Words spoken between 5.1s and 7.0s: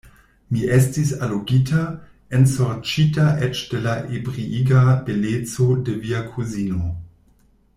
beleco de via kuzino.